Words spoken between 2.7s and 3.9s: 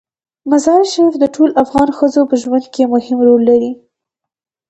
کې مهم رول لري.